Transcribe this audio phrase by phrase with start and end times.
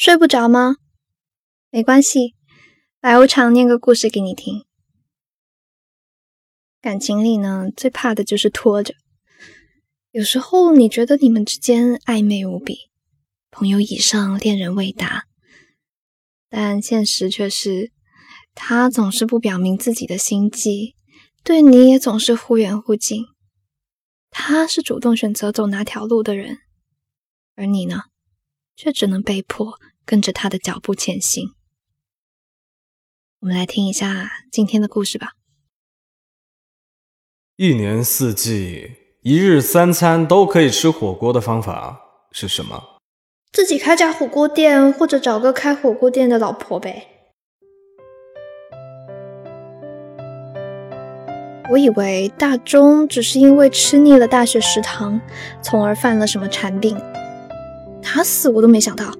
[0.00, 0.76] 睡不着吗？
[1.70, 2.36] 没关系，
[3.00, 4.64] 白无常念个故事给你听。
[6.80, 8.94] 感情里呢，最怕的就是拖着。
[10.12, 12.92] 有时候你觉得你们之间暧昧无比，
[13.50, 15.24] 朋友以上，恋人未达，
[16.48, 17.90] 但现实却是，
[18.54, 20.94] 他总是不表明自己的心迹，
[21.42, 23.24] 对你也总是忽远忽近。
[24.30, 26.58] 他是主动选择走哪条路的人，
[27.56, 28.04] 而你呢，
[28.76, 29.76] 却只能被迫
[30.08, 31.50] 跟着他的脚步前行。
[33.40, 35.32] 我们来听一下今天的故事吧。
[37.56, 42.00] 一年四季，一日三餐都可以吃火锅的方法
[42.32, 42.82] 是什么？
[43.52, 47.06] 自己开家火锅店，或者找个开火锅店的老婆呗。
[51.70, 55.20] 我以为大钟只是因为吃腻了大学食堂，
[55.62, 56.96] 从而犯了什么馋病。
[58.02, 59.12] 打死我都没想到，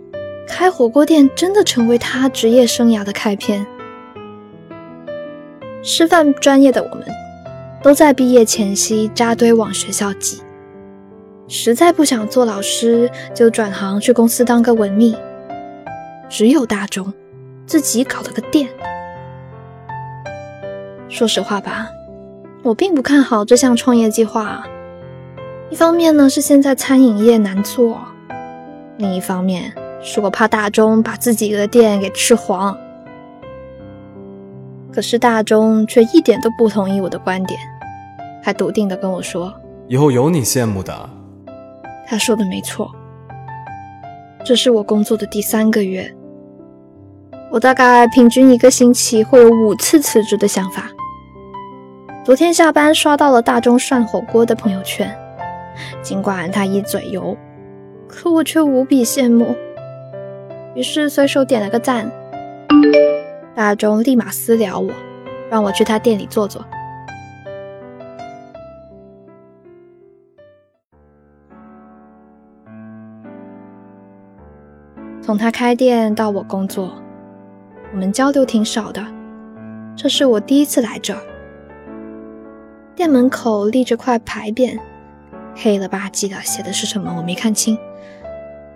[0.48, 3.65] 开火锅店真的成为他职业生涯的开篇。
[5.83, 7.05] 师范专业的我们。
[7.81, 10.42] 都在毕业前夕扎堆往学校挤，
[11.47, 15.17] 实在不想做老师，就转行去公司当个文秘。
[16.28, 17.15] 只有大钟
[17.67, 18.69] 自己搞了个店。
[21.09, 21.89] 说实话吧，
[22.65, 24.67] 我并不看好这项创业计划。
[25.70, 28.00] 一方面呢是现在餐饮业难做，
[28.97, 32.77] 另一方面是我怕大钟把自己的店给吃黄。
[34.92, 37.60] 可是大钟却一点都不同意我的观点，
[38.42, 39.52] 还笃定的跟我说
[39.86, 41.10] ：“以后有你羡慕的。”
[42.06, 42.91] 他说的没错。
[44.44, 46.10] 这是我工作的第三个月，
[47.50, 50.88] 我大概平均一个星期会有五次辞职的想法。
[52.24, 55.14] 昨天下班刷到了大钟涮火锅的朋友圈，
[56.02, 57.36] 尽管他一嘴油，
[58.06, 59.54] 可我却无比羡慕，
[60.79, 62.09] 于是随手点了个赞。
[63.53, 64.93] 大钟立马私聊我，
[65.51, 66.65] 让我去他店里坐坐。
[75.21, 76.94] 从他开店到我工作，
[77.93, 79.05] 我们交流挺少的。
[79.97, 81.21] 这是我第一次来这儿。
[82.94, 84.78] 店门口立着块牌匾，
[85.56, 87.77] 黑了吧唧的，写的是什么我没看清。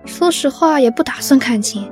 [0.04, 1.90] 说实话，也不打算看清。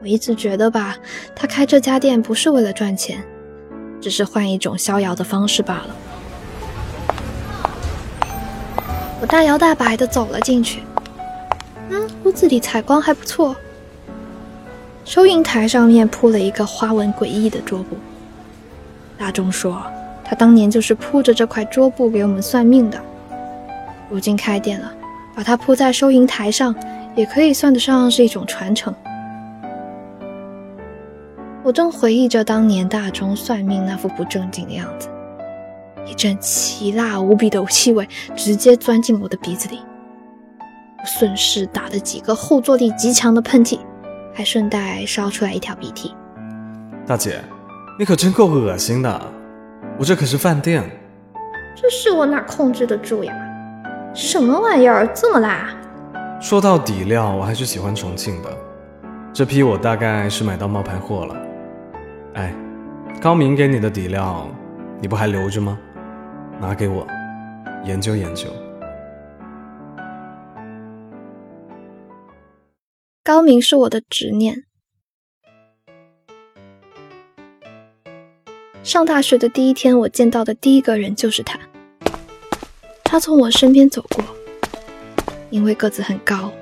[0.00, 0.96] 我一直觉得吧，
[1.34, 3.22] 他开这家店不是为了赚钱，
[4.00, 5.96] 只是换一种逍遥的方式罢了。
[9.20, 10.82] 我大摇大摆地走了进去，
[11.90, 13.56] 嗯，屋子里采光还不错。
[15.04, 17.96] 收银台上面铺了一个花纹诡异的桌布。
[19.18, 19.82] 大钟说，
[20.24, 23.00] 他当年就是铺着这块桌布给我们算命的。
[24.08, 24.92] 如今开店了，
[25.38, 26.74] 把它铺在收银台上，
[27.14, 28.92] 也可以算得上是一种传承。
[31.62, 35.08] 我正回忆着当年大钟算命那副不正经的样子，
[36.04, 39.78] 一阵奇辣无比的气味直接钻进我的鼻子里，
[40.98, 43.78] 我顺势打了几个后坐力极强的喷嚏，
[44.34, 46.12] 还顺带烧出来一条鼻涕。
[47.06, 47.40] 大姐，
[47.96, 49.22] 你可真够恶心的！
[50.00, 50.82] 我这可是饭店，
[51.80, 53.44] 这是我哪控制得住呀？
[54.14, 55.74] 什么玩意儿这么辣？
[56.40, 58.56] 说到底料，我还是喜欢重庆的，
[59.32, 61.36] 这批我大概是买到冒牌货了。
[62.34, 62.54] 哎，
[63.20, 64.48] 高明给你的底料，
[65.00, 65.78] 你不还留着吗？
[66.60, 67.06] 拿给我
[67.84, 68.48] 研究研究。
[73.22, 74.64] 高明是我的执念。
[78.82, 81.58] 上大学的第一天，我见到的第一个人就是他。
[83.10, 84.22] 他从我身边走过，
[85.48, 86.52] 因为个子很高，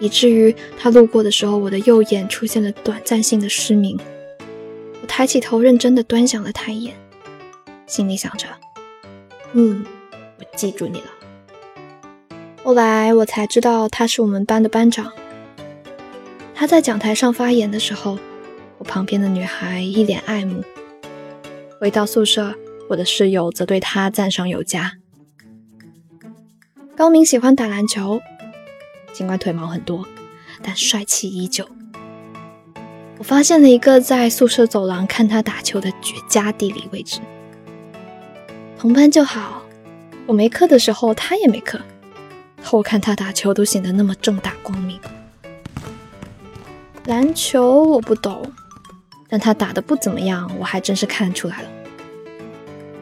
[0.00, 4.00] 以至于他路过的时候，我的右眼出现了短暂性的失明。
[5.02, 6.94] 我抬起头，认真的端详了他一眼，
[7.86, 8.46] 心里想着
[9.52, 9.84] ：“嗯，
[10.38, 11.06] 我记住你了。”
[12.64, 15.12] 后来我才知道他是我们班的班长。
[16.54, 18.18] 他在讲台上发言的时候，
[18.78, 20.64] 我旁边的女孩一脸爱慕。
[21.78, 22.54] 回到宿舍，
[22.88, 24.92] 我的室友则对他赞赏有加。
[26.94, 28.20] 高明喜欢打篮球，
[29.14, 30.06] 尽管腿毛很多，
[30.62, 31.66] 但帅气依旧。
[33.16, 37.20] 我发现了一个在宿舍走廊看他打球的绝佳地理位置。
[38.78, 39.62] 同班就好，
[40.26, 41.80] 我没课的时候他也没课，
[42.62, 45.00] 偷看他打球都显得那么正大光明。
[47.06, 48.52] 篮球我不懂，
[49.30, 51.68] 但他打的不怎么样，我还真是看出来了。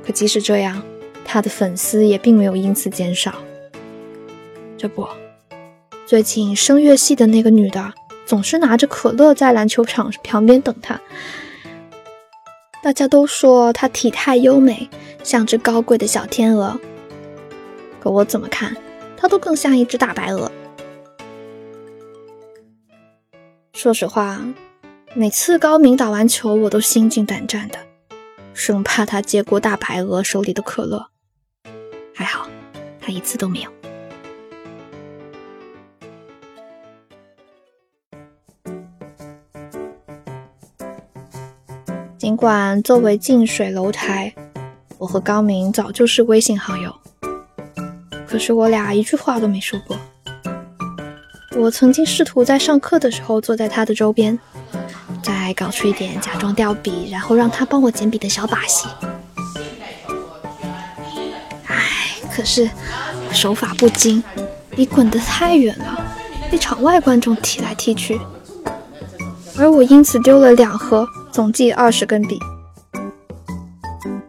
[0.05, 0.81] 可即使这样，
[1.25, 3.35] 他的粉丝也并没有因此减少。
[4.81, 5.07] 这不，
[6.07, 7.93] 最近声乐系的那个女的。
[8.25, 10.99] 总是拿着可乐在篮球场旁边等他。
[12.81, 14.89] 大家都说她体态优美，
[15.23, 16.81] 像只高贵的小天鹅。
[17.99, 18.75] 可我怎么看，
[19.19, 20.51] 她都更像一只大白鹅。
[23.75, 24.41] 说实话，
[25.13, 27.79] 每次高明打完球，我都心惊胆战的，
[28.55, 31.09] 生怕他接过大白鹅手里的可乐。
[32.15, 32.49] 还好，
[32.99, 33.80] 他一次都没有。
[42.31, 44.33] 尽管作为近水楼台，
[44.99, 46.95] 我和高明早就是微信好友，
[48.25, 49.99] 可是我俩一句话都没说过。
[51.57, 54.39] 我曾经试图在上课的时候坐在他的周边，
[55.21, 58.87] 再搞出一点假装掉笔，然后让他帮我捡笔的小把戏。
[61.67, 62.71] 唉，可是
[63.33, 64.23] 手法不精，
[64.71, 66.01] 笔滚得太远了，
[66.49, 68.21] 被场外观众踢来踢去，
[69.59, 71.05] 而我因此丢了两盒。
[71.33, 72.39] 总计二十根笔，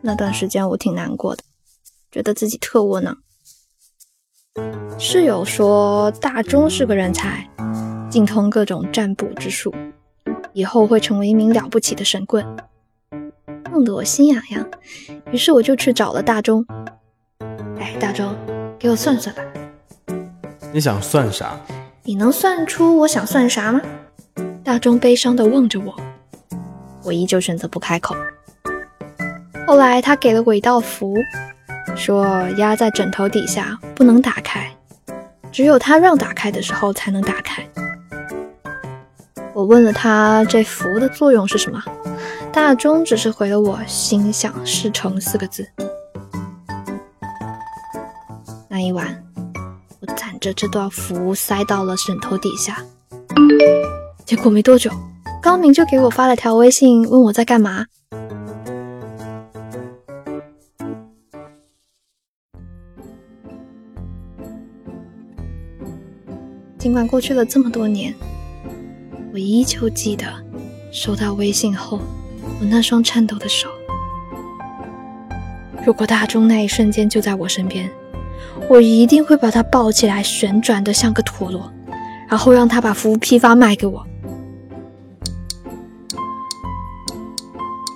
[0.02, 1.44] 那段时间我挺难过的，
[2.12, 3.18] 觉得自己特窝囊。
[5.00, 7.50] 室友说大钟是个人才，
[8.10, 9.74] 精通各种占卜之术，
[10.54, 12.46] 以后会成为一名了不起的神棍，
[13.72, 14.70] 弄得我心痒痒。
[15.32, 16.64] 于是我就去找了大钟。
[17.80, 18.36] 哎，大钟，
[18.78, 19.42] 给我算算吧。
[20.72, 21.60] 你想算啥？
[22.04, 23.82] 你能算出我想算啥吗？
[24.64, 25.96] 大钟悲伤地望着我。
[27.04, 28.16] 我依旧选择不开口。
[29.68, 31.16] 后来他给了我一道符，
[31.96, 32.26] 说
[32.58, 34.70] 压在枕头底下不能打开，
[35.52, 37.66] 只有他让打开的时候才能打开。
[39.54, 41.82] 我问了他这符的作用是什么，
[42.52, 45.68] 大钟只是回了我“心想事成”四个字。
[48.68, 49.24] 那一晚，
[50.00, 52.82] 我攒着这道符塞到了枕头底下，
[54.26, 54.90] 结果没多久。
[55.42, 57.88] 高明就给我发了条微信，问我在干嘛。
[66.78, 68.14] 尽管过去了这么多年，
[69.34, 70.26] 我依旧记得
[70.92, 72.00] 收到微信后
[72.60, 73.68] 我那双颤抖的手。
[75.84, 77.90] 如果大钟那一瞬间就在我身边，
[78.70, 81.72] 我一定会把他抱起来，旋转的像个陀螺，
[82.30, 84.06] 然后让他把服务批发卖给我。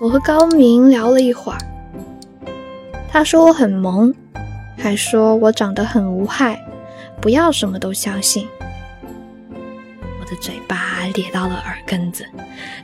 [0.05, 1.57] 我和高明聊了一会儿，
[3.09, 4.13] 他说我很萌，
[4.77, 6.63] 还说我长得很无害，
[7.19, 8.47] 不要什么都相信。
[9.49, 12.23] 我的嘴巴咧到了耳根子，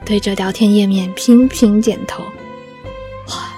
[0.04, 2.24] 对着聊天页面频频点头。
[3.28, 3.54] 哇，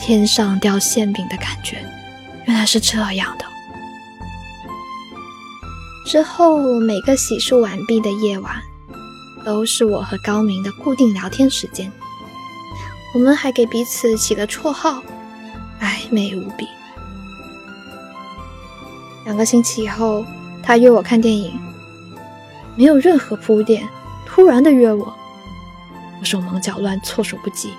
[0.00, 1.76] 天上掉馅饼的感觉，
[2.46, 3.44] 原来是这样的。
[6.06, 8.60] 之后每个洗漱完毕的夜晚，
[9.44, 11.88] 都是我和高明的固定聊天时间。
[13.12, 15.02] 我们还给彼此起了绰号，
[15.80, 16.68] 暧昧无比。
[19.24, 20.24] 两个星期以后，
[20.62, 21.58] 他约我看电影，
[22.76, 23.86] 没有任何铺垫，
[24.24, 25.12] 突然的约我，
[26.20, 27.72] 我手忙脚乱，措手不及。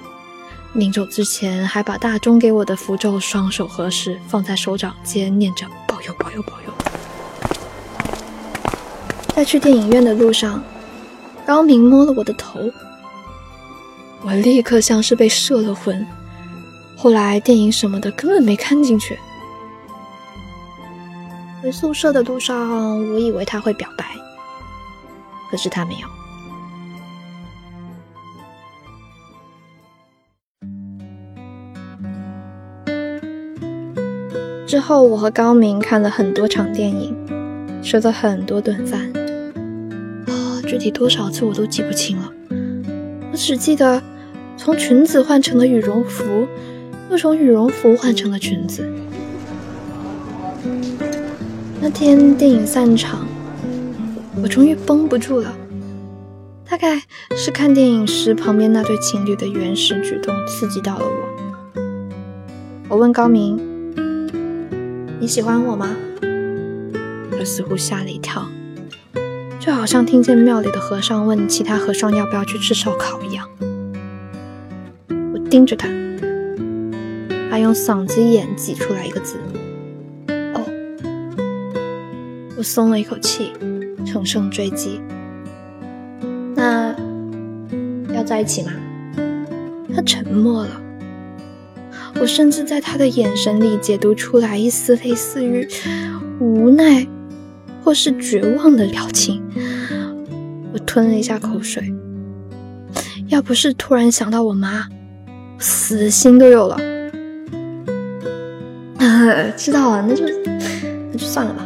[0.74, 6.74] 临走之前，还把大钟给我的符咒双手合十，放在手掌间，念着保佑保佑保佑。
[9.34, 10.62] 在去电影院的路上，
[11.46, 12.70] 高明摸了我的头。
[14.24, 16.06] 我立刻像是被摄了魂，
[16.96, 19.18] 后来电影什么的根本没看进去。
[21.62, 24.06] 回宿舍的路上，我以为他会表白，
[25.50, 26.08] 可是他没有。
[34.66, 37.14] 之后，我和高明看了很多场电影，
[37.84, 39.12] 吃了很多顿饭，
[40.28, 42.32] 啊，具体多少次我都记不清了，
[43.32, 44.02] 我只记得。
[44.64, 46.48] 从裙子换成了羽绒服，
[47.10, 48.88] 又从羽绒服换成了裙子。
[51.82, 53.26] 那天电影散场，
[54.40, 55.52] 我终于绷不住了。
[56.70, 57.02] 大概
[57.36, 61.82] 是看电影时旁边那对情侣的原始举动刺激到了我。
[62.88, 63.60] 我问高明
[65.20, 65.96] ：“你喜欢我吗？”
[67.36, 68.48] 他似乎吓了一跳，
[69.60, 73.50] 就好像听见庙里的和尚问其他和尚要不要去吃烧烤一样。
[75.52, 75.90] 盯着他，
[77.50, 79.36] 他用嗓子眼挤出来一个字
[80.56, 80.64] ：“哦。”
[82.58, 83.52] 我松了一口气，
[84.06, 85.02] 乘胜追击
[86.56, 86.96] ：“那
[88.14, 88.72] 要在一起吗？”
[89.94, 90.82] 他沉默了。
[92.22, 95.68] 我甚至在他的眼神里解读出来一丝类似于
[96.40, 97.06] 无奈
[97.84, 99.44] 或是绝望的表情。
[100.72, 101.94] 我吞了一下口水。
[103.28, 104.88] 要不是突然想到我妈，
[105.62, 106.78] 死心都有了。
[109.56, 110.26] 知道了，那就
[111.12, 111.64] 那就算了吧。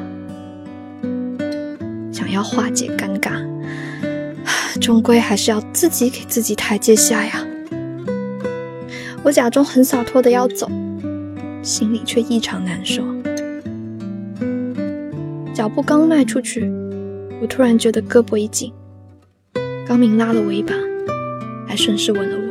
[2.12, 3.32] 想要化解尴尬，
[4.82, 7.46] 终归还是要自己给自己台阶下呀。
[9.24, 10.70] 我假装很洒脱的要走，
[11.64, 13.04] 心里却异常难受。
[15.54, 16.70] 脚步刚迈出去，
[17.42, 18.74] 我突然觉得胳膊一紧，
[19.88, 20.74] 高明拉了我一把，
[21.68, 22.45] 还顺势吻了我。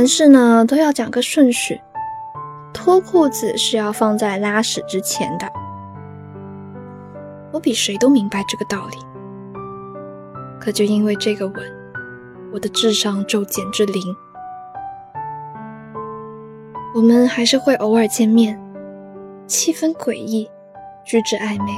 [0.00, 1.78] 凡事呢都要讲个顺序，
[2.72, 5.46] 脱裤子是要放在拉屎之前的。
[7.52, 8.96] 我比谁都明白这个道理，
[10.58, 11.54] 可就因为这个吻，
[12.50, 14.02] 我的智商骤减至零。
[16.94, 18.58] 我们还是会偶尔见面，
[19.46, 20.50] 气氛诡异，
[21.04, 21.72] 举止暧昧。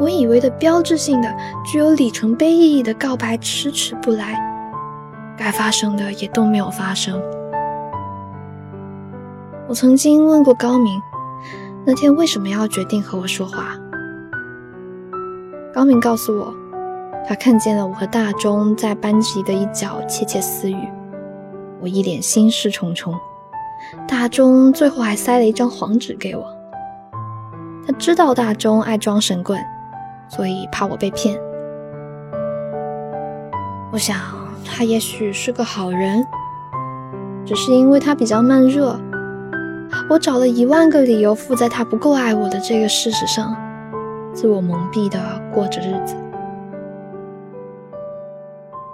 [0.00, 4.44] 我以为的标志性的、具有里程碑意义的告白迟迟不来。
[5.38, 7.22] 该发生的也都没有发生。
[9.68, 11.00] 我曾经问过高明，
[11.86, 13.76] 那天为什么要决定和我说话？
[15.72, 16.52] 高明告诉我，
[17.26, 20.88] 他看见了我和大钟在班级的一角窃窃私语，
[21.80, 23.14] 我一脸心事重重。
[24.08, 26.44] 大钟最后还塞了一张黄纸给我，
[27.86, 29.62] 他知道大钟爱装神棍，
[30.28, 31.38] 所以怕我被骗。
[33.92, 34.37] 我想。
[34.64, 36.24] 他也许是个好人，
[37.44, 38.98] 只是因为他比较慢热，
[40.08, 43.56] 我找了一万个理由附在他不够爱我的这个事实上，
[44.32, 45.18] 自我蒙蔽的
[45.52, 46.14] 过着日子。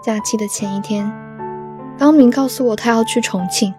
[0.02, 1.10] 假期的前一天，
[1.98, 3.74] 高明告诉我他要去重庆，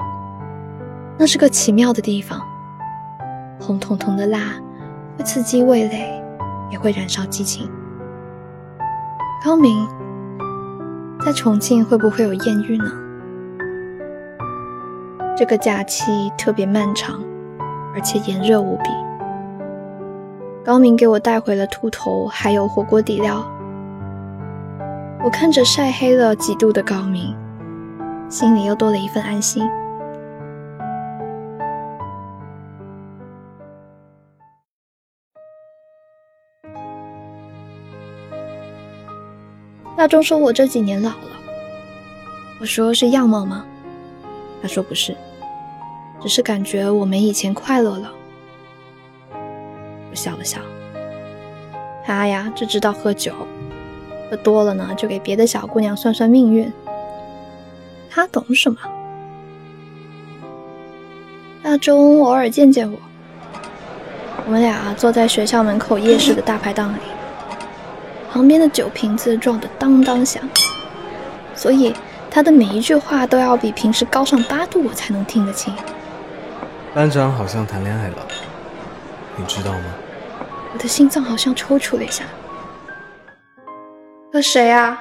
[1.18, 2.40] 那是个奇妙的地方，
[3.60, 4.40] 红彤彤的辣
[5.18, 6.24] 会刺激味蕾，
[6.72, 7.68] 也会燃烧激情。
[9.44, 9.88] 高明。
[11.26, 12.86] 在重庆会不会有艳遇呢？
[15.36, 17.20] 这个假期特别漫长，
[17.96, 18.84] 而且炎热无比。
[20.64, 23.44] 高明给我带回了兔头，还有火锅底料。
[25.24, 27.36] 我看着晒黑了几度的高明，
[28.30, 29.68] 心里又多了一份安心。
[40.06, 41.32] 大钟说：“我这几年老了。”
[42.62, 43.66] 我说：“是样貌吗？”
[44.62, 45.18] 他说：“不是，
[46.22, 48.12] 只是感觉我没以前快乐了。”
[50.12, 50.60] 我笑了笑。
[52.06, 53.34] 他呀，只知道喝酒，
[54.30, 56.72] 喝多了呢，就给别的小姑娘算算命运。
[58.08, 58.78] 他懂什么？
[61.64, 63.00] 大钟偶尔见见我，
[64.46, 67.00] 我们俩坐在学校门口夜市的大排档里。
[68.36, 70.44] 旁边的酒瓶子撞得当当响，
[71.56, 71.96] 所以
[72.30, 75.74] 他的每一句话都要比平时高上八度，我才能听得清。
[76.94, 78.18] 班长好像谈恋爱了，
[79.38, 79.86] 你知道吗？
[80.74, 82.26] 我的心脏好像抽搐了一下。
[84.34, 85.00] 和谁啊？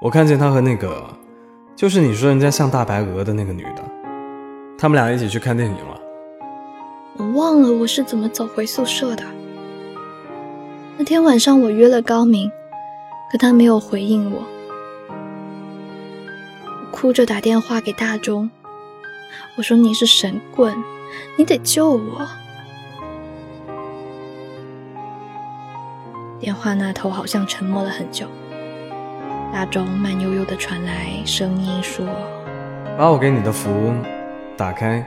[0.00, 1.04] 我看见他和那个，
[1.76, 3.82] 就是你说人家像大白鹅的那个女的，
[4.78, 6.00] 他们俩一起去看电影了。
[7.18, 9.22] 我忘了我是怎么走回宿舍的。
[11.00, 12.52] 那天晚上我约了高明，
[13.32, 14.42] 可他没有回应我。
[16.90, 18.50] 哭着打电话给大钟，
[19.56, 20.76] 我说：“你是神棍，
[21.38, 22.28] 你得救我。”
[26.38, 28.26] 电话那头好像沉默了很久，
[29.54, 32.04] 大钟慢悠悠的传来声音说
[32.98, 33.90] ：“把我给你的符
[34.54, 35.02] 打开，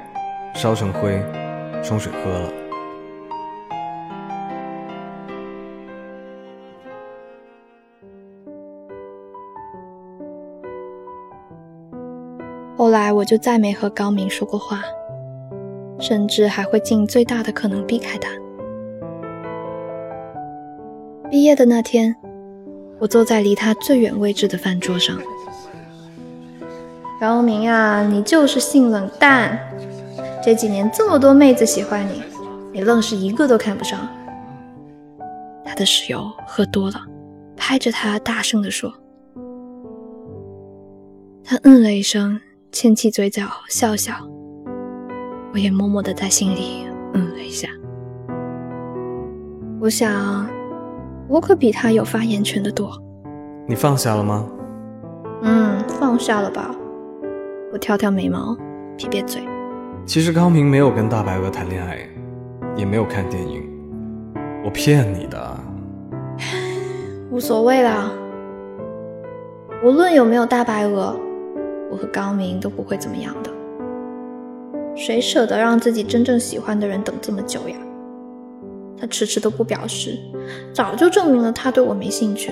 [0.55, 1.23] 烧成灰，
[1.83, 2.51] 冲水喝了。”
[12.75, 14.81] 后来我就再没和高明说过话，
[15.99, 18.29] 甚至还会尽最大的可能避开他。
[21.29, 22.15] 毕业的那天，
[22.99, 25.17] 我坐在离他最远位置的饭桌上。
[27.19, 29.57] 高明啊，你就是性冷淡，
[30.43, 32.21] 这几年这么多妹子喜欢你，
[32.71, 33.99] 你愣是一个都看不上。
[35.63, 37.01] 他的室友喝多了，
[37.55, 38.93] 拍着他大声地说。
[41.43, 42.41] 他嗯了一声。
[42.73, 44.15] 牵起嘴角笑笑，
[45.53, 47.69] 我也默默的在心里嗯了一下。
[49.79, 50.49] 我想，
[51.27, 52.91] 我可比他有发言权的多。
[53.67, 54.49] 你放下了吗？
[55.43, 56.75] 嗯，放下了吧。
[57.71, 58.57] 我挑挑眉毛，
[58.97, 59.43] 撇撇嘴。
[60.03, 61.99] 其实康平没有跟大白鹅谈恋爱，
[62.75, 63.61] 也没有看电影，
[64.65, 65.59] 我骗你的。
[67.29, 68.11] 无所谓啦，
[69.83, 71.15] 无论有没有大白鹅，
[71.93, 73.51] 我和高明都不会怎么样的。
[74.95, 77.75] 谁舍得让自己真正喜欢的人等这么久呀？
[78.99, 80.17] 他迟迟都不表示，
[80.73, 82.51] 早就证明了他对我没兴趣。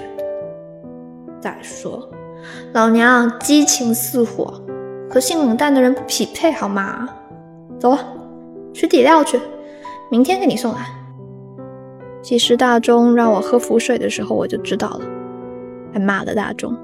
[1.40, 2.08] 再说，
[2.74, 4.62] 老娘激情似火，
[5.10, 7.10] 和性冷淡的人不匹配，好吗？
[7.80, 7.98] 走，
[8.74, 9.40] 取底料去，
[10.12, 10.86] 明天给你送来。
[12.22, 15.02] 其实大钟让我喝符水的时候，我就知道了，
[15.92, 16.78] 还骂了大钟。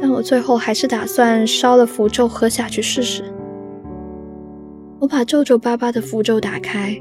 [0.00, 3.22] 但我最后还是打算烧了符咒喝下去试试。
[4.98, 7.00] 我把皱皱巴巴的符咒打开，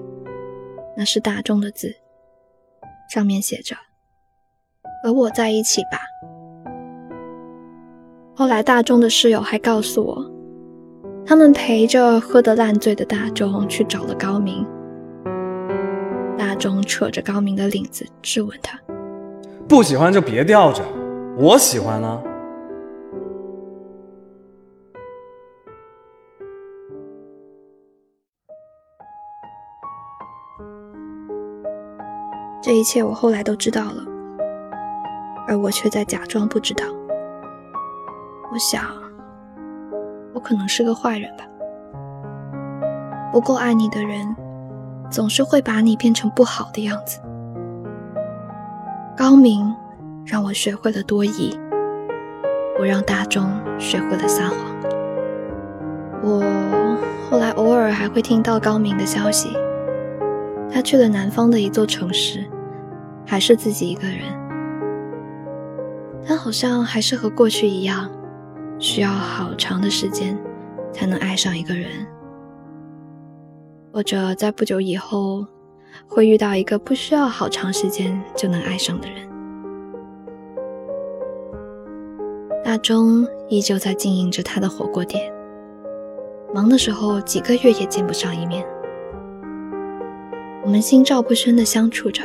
[0.98, 1.96] 那是大钟的字，
[3.13, 3.75] 上面写着。
[5.03, 6.00] 和我在一起吧。
[8.36, 10.32] 后来，大钟的室友还告诉我，
[11.25, 14.65] 他们陪着喝得烂醉的大钟去找了高明。
[16.38, 18.79] 大钟扯着高明的领子质问他
[19.68, 20.84] ：“不喜欢就别吊着，
[21.38, 22.22] 我喜欢呢。”
[32.69, 34.03] 这一切我后来都知道了。
[35.47, 36.85] 而我却在假装不知道。
[38.51, 38.83] 我想，
[40.35, 41.43] 我可能是个坏人吧。
[43.33, 44.35] 不够爱你的人，
[45.09, 47.19] 总是会把你变成不好的样子。
[49.17, 49.75] 高明
[50.23, 51.59] 让我学会了多疑，
[52.79, 53.49] 我让大钟
[53.79, 54.57] 学会了撒谎。
[56.21, 56.43] 我
[57.31, 59.57] 后来偶尔还会听到高明的消息，
[60.71, 62.47] 他去了南方的一座城市，
[63.29, 64.21] 还是自己一个人。
[66.25, 68.09] 他好像还是和过去一样，
[68.79, 70.36] 需要好长的时间
[70.91, 72.07] 才能爱上一个人，
[73.93, 75.45] 或者在不久以后
[76.08, 79.30] 会遇到一个不需要好长时间就能爱上的人。
[82.63, 85.32] 大钟依旧在经营着他的火锅店，
[86.51, 88.65] 忙的时候几个月也见不上一面。
[90.63, 92.23] 我们心照不宣的相处着，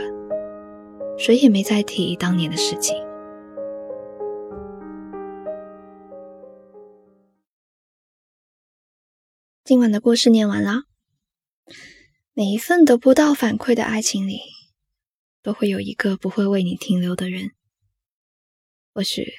[1.16, 2.96] 谁也没再提当年的事情。
[9.64, 10.82] 今晚的故事念完了。
[12.34, 14.40] 每一份得不到反馈的爱情里，
[15.40, 17.52] 都会有一个不会为你停留的人。
[18.92, 19.32] 或许，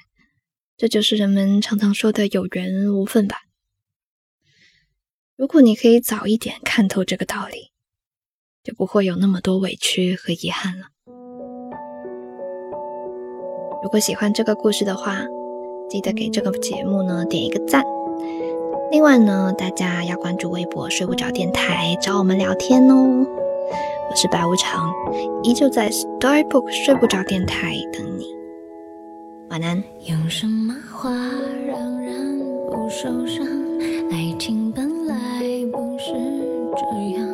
[0.78, 3.42] 这就是人们常常说的有缘无分吧。
[5.36, 7.72] 如果你可以早一点看透这个道理，
[8.64, 10.88] 就不会有那么多委屈和遗憾了。
[13.86, 15.20] 如果喜欢这个故事的话，
[15.88, 17.84] 记得给这个节目呢点一个赞。
[18.90, 22.96] 另外呢，大家要关注微博“睡不着电台”，找我们聊天哦。
[24.10, 24.92] 我是白无常，
[25.44, 28.26] 依旧在 Storybook 睡不着电台等你。
[29.52, 29.84] 晚安。
[30.08, 31.12] 有什么话
[31.68, 32.40] 让人
[32.72, 33.46] 不受伤？
[34.10, 35.16] 爱情本来
[35.72, 36.12] 不是
[36.76, 37.25] 这样，